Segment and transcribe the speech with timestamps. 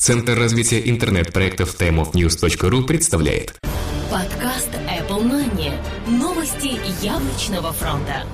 [0.00, 3.58] Центр развития интернет-проектов timeofnews.ru представляет
[4.10, 5.74] Подкаст Apple Money.
[6.08, 8.24] Новости яблочного фронта.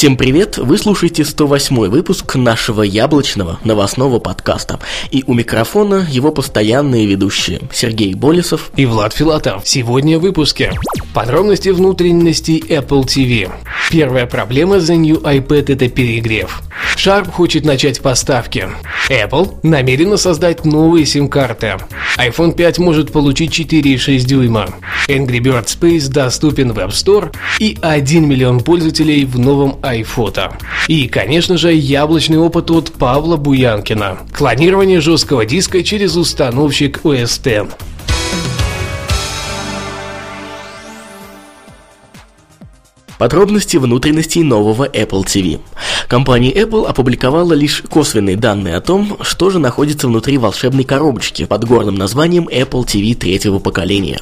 [0.00, 0.56] Всем привет!
[0.56, 4.80] Вы слушаете 108 выпуск нашего яблочного новостного подкаста.
[5.10, 9.68] И у микрофона его постоянные ведущие Сергей Болесов и Влад Филатов.
[9.68, 10.72] Сегодня в выпуске.
[11.12, 13.52] Подробности внутренностей Apple TV.
[13.90, 16.62] Первая проблема за New iPad– это перегрев.
[16.96, 18.68] Sharp хочет начать поставки.
[19.10, 21.78] Apple намерена создать новые сим-карты.
[22.16, 24.68] iPhone 5 может получить 4,6 дюйма.
[25.08, 30.52] Angry Bird Space доступен в App Store и 1 миллион пользователей в новом iPhoto.
[30.88, 34.18] И, конечно же, яблочный опыт от Павла Буянкина.
[34.32, 37.74] Клонирование жесткого диска через установщик OS X.
[43.20, 45.60] Подробности внутренностей нового Apple TV.
[46.08, 51.64] Компания Apple опубликовала лишь косвенные данные о том, что же находится внутри волшебной коробочки под
[51.64, 54.20] горным названием Apple TV третьего поколения.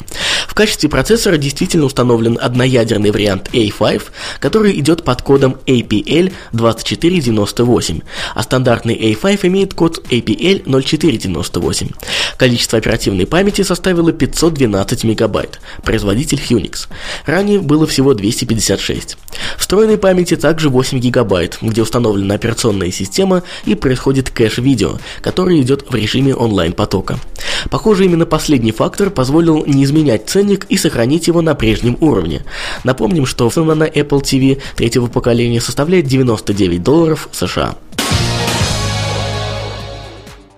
[0.58, 4.02] Качестве процессора действительно установлен одноядерный вариант A5,
[4.40, 8.02] который идет под кодом APL2498,
[8.34, 11.94] а стандартный A5 имеет код APL0498.
[12.36, 16.88] Количество оперативной памяти составило 512 мегабайт, производитель Unix.
[17.24, 19.16] Ранее было всего 256 6.
[19.58, 25.88] Встроенной памяти также 8 гигабайт, где установлена операционная система и происходит кэш видео, который идет
[25.88, 27.20] в режиме онлайн-потока.
[27.70, 32.42] Похоже, именно последний фактор позволил не изменять ценник и сохранить его на прежнем уровне.
[32.84, 37.76] Напомним, что цена на Apple TV третьего поколения составляет 99 долларов США.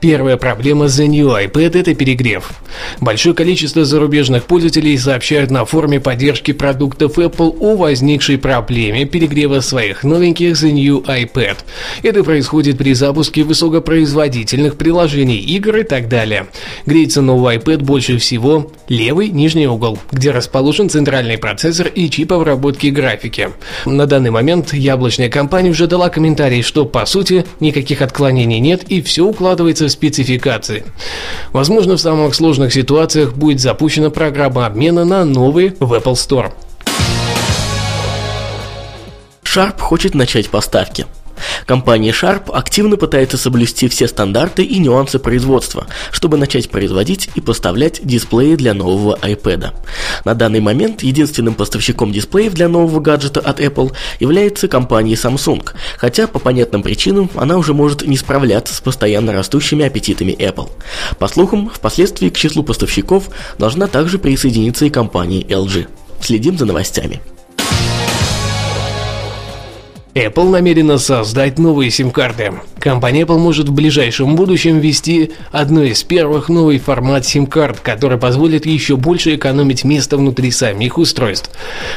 [0.01, 2.53] Первая проблема The New iPad– это перегрев.
[3.01, 10.03] Большое количество зарубежных пользователей сообщают на форуме поддержки продуктов Apple о возникшей проблеме перегрева своих
[10.03, 11.57] новеньких The New iPad.
[12.03, 16.47] Это происходит при запуске высокопроизводительных приложений, игр и так далее.
[16.87, 22.87] Греется новый iPad больше всего левый нижний угол, где расположен центральный процессор и чип обработки
[22.87, 23.51] графики.
[23.85, 29.03] На данный момент яблочная компания уже дала комментарий, что по сути никаких отклонений нет и
[29.03, 30.85] все укладывается спецификации.
[31.53, 36.53] Возможно, в самых сложных ситуациях будет запущена программа обмена на новые в Apple Store.
[39.43, 41.07] Sharp хочет начать поставки.
[41.67, 48.01] Компания Sharp активно пытается соблюсти все стандарты и нюансы производства, чтобы начать производить и поставлять
[48.05, 49.73] дисплеи для нового iPad.
[50.25, 56.27] На данный момент единственным поставщиком дисплеев для нового гаджета от Apple является компания Samsung, хотя
[56.27, 60.71] по понятным причинам она уже может не справляться с постоянно растущими аппетитами Apple.
[61.19, 63.29] По слухам, впоследствии к числу поставщиков
[63.59, 65.89] должна также присоединиться и компания LG.
[66.21, 67.21] Следим за новостями.
[70.15, 72.53] Apple намерена создать новые сим-карты.
[72.81, 78.67] Компания Apple может в ближайшем будущем ввести одну из первых новый формат сим-карт, который позволит
[78.67, 81.51] еще больше экономить место внутри самих устройств.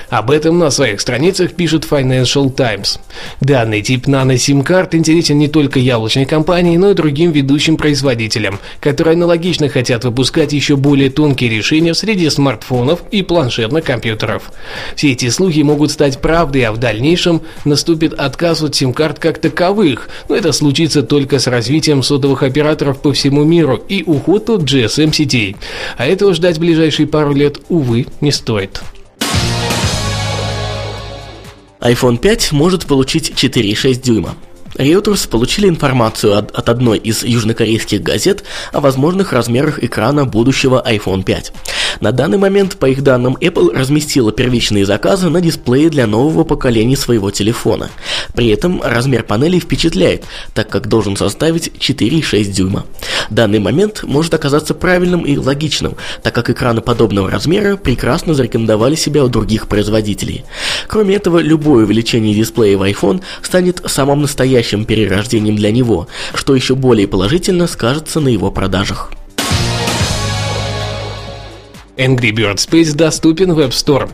[0.09, 2.99] Об этом на своих страницах пишет Financial Times.
[3.41, 9.69] Данный тип нано-сим-карт интересен не только яблочной компании, но и другим ведущим производителям, которые аналогично
[9.69, 14.51] хотят выпускать еще более тонкие решения среди смартфонов и планшетных компьютеров.
[14.95, 19.39] Все эти слухи могут стать правдой, а в дальнейшем наступит наступит отказ от сим-карт как
[19.39, 24.63] таковых, но это случится только с развитием сотовых операторов по всему миру и уход от
[24.63, 25.55] GSM сетей.
[25.97, 28.81] А этого ждать ближайшие пару лет, увы, не стоит
[31.79, 34.35] iPhone 5 может получить 4,6 дюйма.
[34.75, 41.23] Reuters получили информацию от, от одной из южнокорейских газет о возможных размерах экрана будущего iPhone
[41.23, 41.53] 5.
[42.01, 46.97] На данный момент, по их данным, Apple разместила первичные заказы на дисплее для нового поколения
[46.97, 47.89] своего телефона.
[48.33, 52.85] При этом размер панели впечатляет, так как должен составить 4,6 дюйма.
[53.29, 59.23] Данный момент может оказаться правильным и логичным, так как экраны подобного размера прекрасно зарекомендовали себя
[59.23, 60.43] у других производителей.
[60.87, 66.75] Кроме этого, любое увеличение дисплея в iPhone станет самым настоящим перерождением для него, что еще
[66.75, 69.11] более положительно скажется на его продажах.
[71.97, 74.09] Angry Bird Space доступен в App Store.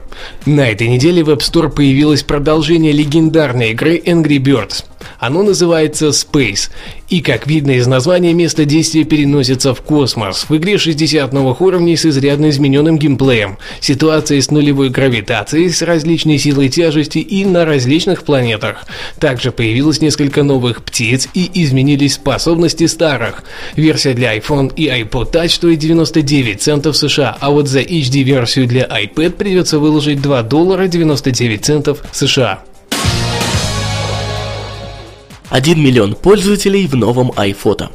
[0.45, 4.83] На этой неделе в App Store появилось продолжение легендарной игры Angry Birds.
[5.19, 6.69] Оно называется Space,
[7.10, 10.45] и, как видно из названия, место действия переносится в космос.
[10.48, 16.38] В игре 60 новых уровней с изрядно измененным геймплеем, ситуацией с нулевой гравитацией, с различной
[16.38, 18.86] силой тяжести и на различных планетах.
[19.19, 23.44] Также появилось несколько новых птиц и изменились способности старых.
[23.75, 28.86] Версия для iPhone и iPod Touch стоит 99 центов США, а вот за HD-версию для
[28.86, 32.63] iPad придется выложить 2 доллара 99 центов США.
[35.49, 37.89] 1 миллион пользователей в новом iPhoto.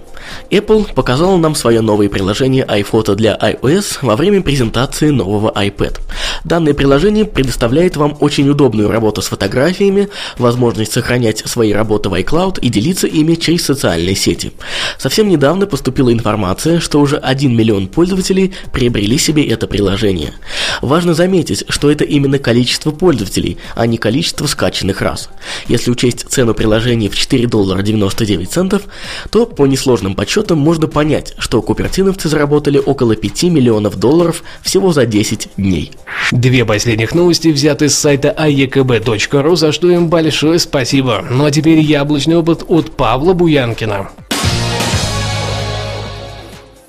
[0.50, 6.00] Apple показала нам свое новое приложение iPhoto для iOS во время презентации нового iPad.
[6.44, 10.08] Данное приложение предоставляет вам очень удобную работу с фотографиями,
[10.38, 14.52] возможность сохранять свои работы в iCloud и делиться ими через социальные сети.
[14.98, 20.34] Совсем недавно поступила информация, что уже 1 миллион пользователей приобрели себе это приложение.
[20.82, 25.30] Важно заметить, что это именно количество пользователей, а не количество скачанных раз.
[25.69, 28.82] Если учесть цену приложения в 4 доллара 99 центов,
[29.30, 34.91] то по несложным подсчетам подсчетам можно понять, что купертиновцы заработали около 5 миллионов долларов всего
[34.91, 35.93] за 10 дней.
[36.32, 41.23] Две последних новости взяты с сайта aekb.ru, за что им большое спасибо.
[41.31, 44.09] Ну а теперь яблочный опыт от Павла Буянкина.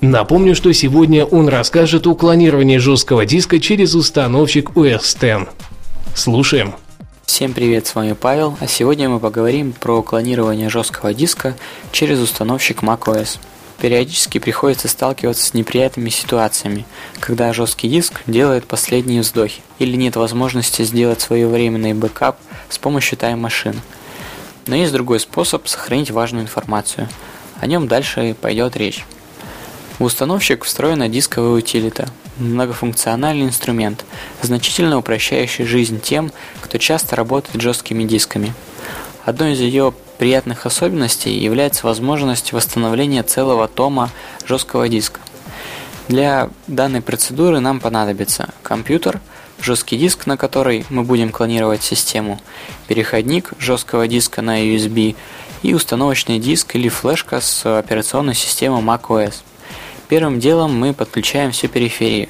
[0.00, 5.50] Напомню, что сегодня он расскажет о клонировании жесткого диска через установщик OS X.
[6.14, 6.74] Слушаем.
[7.26, 11.54] Всем привет, с вами Павел, а сегодня мы поговорим про клонирование жесткого диска
[11.90, 13.38] через установщик macOS.
[13.78, 16.86] Периодически приходится сталкиваться с неприятными ситуациями,
[17.18, 22.38] когда жесткий диск делает последние вздохи, или нет возможности сделать своевременный бэкап
[22.70, 23.78] с помощью Time Machine.
[24.66, 27.08] Но есть другой способ сохранить важную информацию.
[27.60, 29.04] О нем дальше пойдет речь.
[29.98, 32.06] В установщик встроена дисковая утилита,
[32.36, 34.04] многофункциональный инструмент,
[34.42, 38.52] значительно упрощающий жизнь тем, кто часто работает с жесткими дисками.
[39.24, 44.10] Одной из ее приятных особенностей является возможность восстановления целого тома
[44.46, 45.20] жесткого диска.
[46.08, 49.20] Для данной процедуры нам понадобится компьютер,
[49.62, 52.38] жесткий диск, на который мы будем клонировать систему,
[52.86, 55.16] переходник жесткого диска на USB
[55.62, 59.36] и установочный диск или флешка с операционной системой macOS.
[60.08, 62.28] Первым делом мы подключаем всю периферию.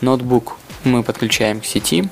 [0.00, 2.08] Ноутбук мы подключаем к сети,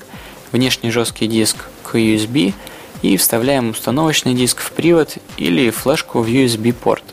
[0.51, 2.53] внешний жесткий диск к USB
[3.01, 7.03] и вставляем установочный диск в привод или флешку в USB порт.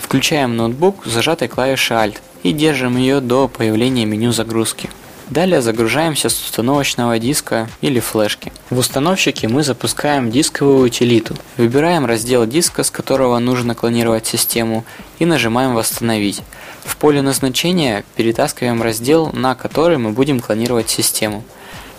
[0.00, 4.90] Включаем ноутбук с зажатой клавишей Alt и держим ее до появления меню загрузки.
[5.28, 8.52] Далее загружаемся с установочного диска или флешки.
[8.70, 11.34] В установщике мы запускаем дисковую утилиту.
[11.56, 14.84] Выбираем раздел диска, с которого нужно клонировать систему
[15.18, 16.42] и нажимаем «Восстановить».
[16.84, 21.42] В поле назначения перетаскиваем раздел, на который мы будем клонировать систему.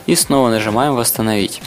[0.05, 1.61] И снова нажимаем «Восстановить».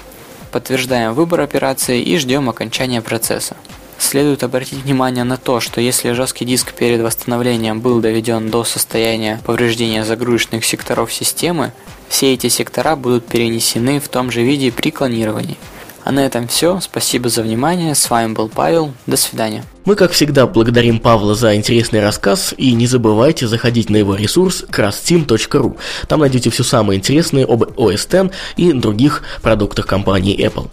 [0.52, 3.54] Подтверждаем выбор операции и ждем окончания процесса.
[4.00, 9.40] Следует обратить внимание на то, что если жесткий диск перед восстановлением был доведен до состояния
[9.44, 11.72] повреждения загрузочных секторов системы,
[12.08, 15.58] все эти сектора будут перенесены в том же виде при клонировании.
[16.02, 16.80] А на этом все.
[16.80, 17.94] Спасибо за внимание.
[17.94, 18.94] С вами был Павел.
[19.06, 19.64] До свидания.
[19.84, 24.64] Мы, как всегда, благодарим Павла за интересный рассказ и не забывайте заходить на его ресурс
[24.70, 25.76] crassteam.ru.
[26.08, 30.70] Там найдете все самое интересное об OS X и других продуктах компании Apple.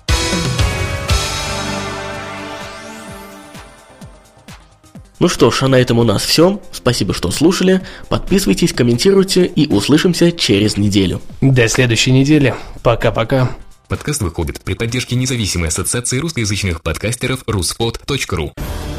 [5.20, 6.62] Ну что ж, а на этом у нас все.
[6.72, 7.82] Спасибо, что слушали.
[8.10, 11.22] Подписывайтесь, комментируйте и услышимся через неделю.
[11.42, 12.54] До следующей недели.
[12.84, 13.56] Пока-пока.
[13.88, 18.52] Подкаст выходит при поддержке независимой ассоциации русскоязычных подкастеров ruspod.ru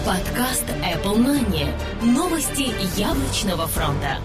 [0.06, 1.68] Подкаст Apple Money.
[2.02, 4.18] Новости яблочного фронта.